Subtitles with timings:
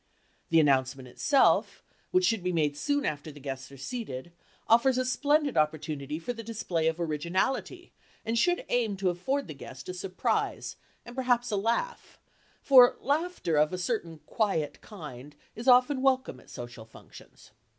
[0.49, 4.31] The announcement itself which should be made soon after the guests are seated,
[4.67, 7.91] offers a splendid opportunity for the display of originality
[8.25, 10.75] and should aim to afford the guest a surprise
[11.05, 12.19] and perhaps a laugh,
[12.63, 17.51] for laughter of a certain quiet kind is often welcome at social functions.